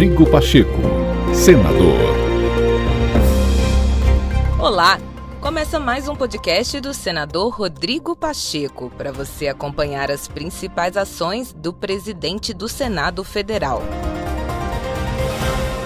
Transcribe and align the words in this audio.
Rodrigo 0.00 0.30
Pacheco, 0.30 0.80
senador. 1.34 1.94
Olá, 4.58 4.98
começa 5.42 5.78
mais 5.78 6.08
um 6.08 6.16
podcast 6.16 6.80
do 6.80 6.94
senador 6.94 7.54
Rodrigo 7.54 8.16
Pacheco 8.16 8.90
para 8.96 9.12
você 9.12 9.48
acompanhar 9.48 10.10
as 10.10 10.26
principais 10.26 10.96
ações 10.96 11.52
do 11.52 11.70
presidente 11.74 12.54
do 12.54 12.66
Senado 12.66 13.22
Federal. 13.22 13.82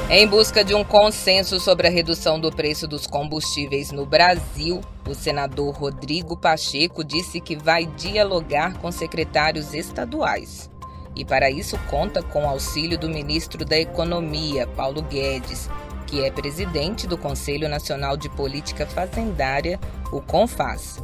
Em 0.09 0.29
busca 0.29 0.63
de 0.63 0.77
um 0.77 0.85
consenso 0.85 1.59
sobre 1.59 1.89
a 1.89 1.91
redução 1.91 2.39
do 2.39 2.53
preço 2.53 2.87
dos 2.87 3.09
combustíveis 3.09 3.91
no 3.91 4.07
Brasil, 4.07 4.81
o 5.09 5.13
senador 5.13 5.75
Rodrigo 5.75 6.37
Pacheco 6.37 7.03
disse 7.03 7.41
que 7.41 7.57
vai 7.57 7.85
dialogar 7.85 8.79
com 8.79 8.93
secretários 8.93 9.75
estaduais. 9.75 10.73
E 11.17 11.25
para 11.25 11.51
isso 11.51 11.79
conta 11.91 12.23
com 12.23 12.45
o 12.45 12.49
auxílio 12.49 12.99
do 12.99 13.09
ministro 13.09 13.65
da 13.65 13.79
Economia, 13.79 14.67
Paulo 14.67 15.03
Guedes, 15.03 15.71
que 16.07 16.23
é 16.23 16.31
presidente 16.31 17.07
do 17.07 17.17
Conselho 17.17 17.69
Nacional 17.69 18.17
de 18.17 18.29
Política 18.29 18.87
Fazendária, 18.87 19.79
o 20.13 20.21
CONFAS. 20.21 21.03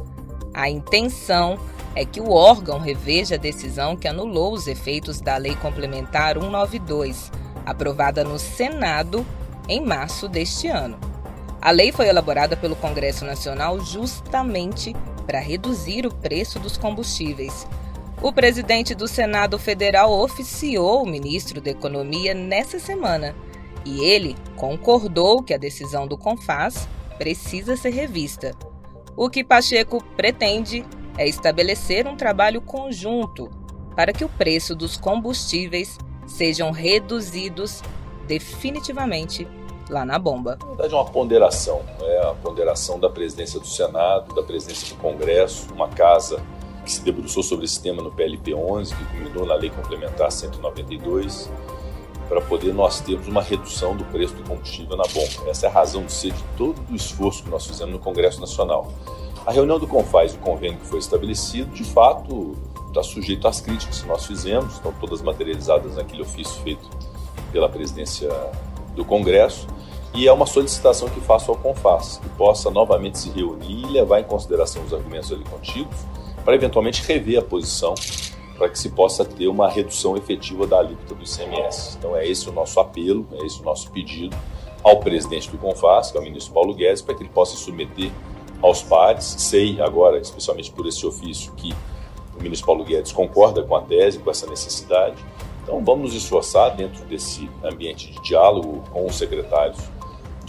A 0.53 0.69
intenção 0.69 1.57
é 1.95 2.05
que 2.05 2.19
o 2.19 2.31
órgão 2.31 2.79
reveja 2.79 3.35
a 3.35 3.37
decisão 3.37 3.95
que 3.95 4.07
anulou 4.07 4.53
os 4.53 4.67
efeitos 4.67 5.21
da 5.21 5.37
Lei 5.37 5.55
Complementar 5.55 6.35
192 6.35 7.31
aprovada 7.65 8.23
no 8.23 8.39
Senado 8.39 9.25
em 9.67 9.83
março 9.85 10.27
deste 10.27 10.67
ano. 10.67 10.97
A 11.61 11.71
lei 11.71 11.91
foi 11.91 12.07
elaborada 12.07 12.57
pelo 12.57 12.75
Congresso 12.75 13.23
Nacional 13.23 13.79
justamente 13.79 14.95
para 15.27 15.39
reduzir 15.39 16.05
o 16.05 16.13
preço 16.13 16.59
dos 16.59 16.75
combustíveis. 16.75 17.67
O 18.21 18.31
presidente 18.31 18.93
do 18.93 19.07
Senado 19.07 19.57
Federal 19.57 20.11
oficiou 20.11 21.01
o 21.01 21.07
ministro 21.07 21.59
da 21.59 21.71
Economia 21.71 22.35
nessa 22.35 22.77
semana 22.77 23.35
e 23.83 24.03
ele 24.03 24.35
concordou 24.55 25.41
que 25.41 25.55
a 25.55 25.57
decisão 25.57 26.05
do 26.05 26.15
CONFAS 26.15 26.87
precisa 27.17 27.75
ser 27.75 27.89
revista. 27.89 28.55
O 29.17 29.27
que 29.27 29.43
Pacheco 29.43 30.03
pretende 30.15 30.85
é 31.17 31.27
estabelecer 31.27 32.05
um 32.05 32.15
trabalho 32.15 32.61
conjunto 32.61 33.49
para 33.95 34.13
que 34.13 34.23
o 34.23 34.29
preço 34.29 34.75
dos 34.75 34.97
combustíveis 34.97 35.97
sejam 36.27 36.69
reduzidos 36.69 37.81
definitivamente 38.27 39.47
lá 39.89 40.05
na 40.05 40.19
bomba. 40.19 40.59
Na 40.61 40.67
verdade, 40.67 40.93
é 40.93 40.97
uma 40.97 41.05
ponderação, 41.05 41.81
é 41.99 42.19
a 42.19 42.35
ponderação 42.35 42.99
da 42.99 43.09
presidência 43.09 43.59
do 43.59 43.67
Senado, 43.67 44.35
da 44.35 44.43
presidência 44.43 44.95
do 44.95 45.01
Congresso, 45.01 45.73
uma 45.73 45.89
casa 45.89 46.39
que 46.83 46.91
se 46.91 47.01
debruçou 47.01 47.43
sobre 47.43 47.65
esse 47.65 47.81
tema 47.81 48.01
no 48.01 48.11
PLP 48.11 48.53
11, 48.53 48.95
que 48.95 49.05
culminou 49.05 49.45
na 49.45 49.55
Lei 49.55 49.69
Complementar 49.69 50.31
192, 50.31 51.49
para 52.27 52.41
poder 52.41 52.73
nós 52.73 53.01
termos 53.01 53.27
uma 53.27 53.41
redução 53.41 53.95
do 53.95 54.05
preço 54.05 54.33
do 54.35 54.43
combustível 54.43 54.95
na 54.95 55.03
bomba. 55.03 55.49
Essa 55.49 55.67
é 55.67 55.69
a 55.69 55.71
razão 55.71 56.05
de 56.05 56.13
ser 56.13 56.31
de 56.31 56.43
todo 56.57 56.81
o 56.89 56.95
esforço 56.95 57.43
que 57.43 57.49
nós 57.49 57.65
fizemos 57.65 57.93
no 57.93 57.99
Congresso 57.99 58.39
Nacional. 58.39 58.91
A 59.45 59.51
reunião 59.51 59.79
do 59.79 59.87
CONFAS, 59.87 60.35
o 60.35 60.37
convênio 60.37 60.79
que 60.79 60.85
foi 60.85 60.99
estabelecido, 60.99 61.71
de 61.71 61.83
fato, 61.83 62.55
está 62.87 63.03
sujeito 63.03 63.47
às 63.47 63.59
críticas 63.59 64.01
que 64.01 64.07
nós 64.07 64.25
fizemos, 64.25 64.75
estão 64.75 64.93
todas 64.93 65.21
materializadas 65.21 65.95
naquele 65.95 66.21
ofício 66.21 66.61
feito 66.61 66.89
pela 67.51 67.67
presidência 67.67 68.29
do 68.95 69.03
Congresso, 69.03 69.67
e 70.13 70.27
é 70.27 70.31
uma 70.31 70.45
solicitação 70.45 71.09
que 71.09 71.21
faço 71.21 71.51
ao 71.51 71.57
CONFAS, 71.57 72.19
que 72.21 72.29
possa 72.29 72.69
novamente 72.69 73.17
se 73.17 73.29
reunir 73.29 73.83
e 73.83 73.85
levar 73.87 74.19
em 74.19 74.25
consideração 74.25 74.83
os 74.83 74.93
argumentos 74.93 75.31
ali 75.31 75.43
contigos, 75.43 75.97
para 76.43 76.55
eventualmente 76.55 77.03
rever 77.03 77.39
a 77.39 77.41
posição, 77.41 77.93
para 78.57 78.69
que 78.69 78.77
se 78.77 78.89
possa 78.89 79.25
ter 79.25 79.47
uma 79.47 79.69
redução 79.69 80.15
efetiva 80.15 80.67
da 80.67 80.79
alíquota 80.79 81.15
do 81.15 81.23
ICMS. 81.23 81.97
Então 81.97 82.15
é 82.15 82.27
esse 82.27 82.49
o 82.49 82.51
nosso 82.51 82.79
apelo, 82.79 83.27
é 83.33 83.45
esse 83.45 83.59
o 83.59 83.63
nosso 83.63 83.89
pedido 83.91 84.35
ao 84.83 84.99
presidente 84.99 85.49
do 85.49 85.57
CONFAS, 85.57 86.11
que 86.11 86.17
é 86.17 86.21
o 86.21 86.23
ministro 86.23 86.53
Paulo 86.53 86.73
Guedes, 86.73 87.01
para 87.01 87.15
que 87.15 87.23
ele 87.23 87.29
possa 87.29 87.55
submeter 87.55 88.11
aos 88.61 88.81
pares. 88.81 89.25
Sei 89.25 89.81
agora, 89.81 90.19
especialmente 90.19 90.71
por 90.71 90.87
esse 90.87 91.05
ofício, 91.05 91.51
que 91.53 91.73
o 92.37 92.41
ministro 92.41 92.67
Paulo 92.67 92.83
Guedes 92.83 93.11
concorda 93.11 93.63
com 93.63 93.75
a 93.75 93.81
tese, 93.81 94.19
com 94.19 94.29
essa 94.29 94.47
necessidade. 94.47 95.23
Então 95.63 95.83
vamos 95.83 96.13
nos 96.13 96.23
esforçar 96.23 96.75
dentro 96.75 97.03
desse 97.05 97.49
ambiente 97.63 98.11
de 98.11 98.21
diálogo 98.21 98.83
com 98.91 99.05
os 99.05 99.15
secretários 99.15 99.79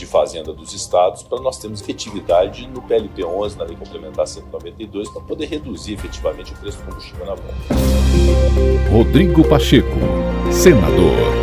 de 0.03 0.07
Fazenda 0.07 0.53
dos 0.53 0.73
estados 0.75 1.23
para 1.23 1.41
nós 1.41 1.59
termos 1.59 1.81
efetividade 1.81 2.67
no 2.67 2.83
PLP 2.83 3.25
11, 3.25 3.57
na 3.57 3.65
Lei 3.65 3.77
Complementar 3.77 4.27
192, 4.27 5.09
para 5.11 5.23
poder 5.23 5.47
reduzir 5.47 5.95
efetivamente 5.95 6.53
o 6.53 6.57
preço 6.57 6.79
do 6.79 6.85
combustível 6.87 7.25
na 7.25 7.37
bomba. 7.37 8.91
Rodrigo 8.91 9.47
Pacheco, 9.49 9.89
senador. 10.51 11.42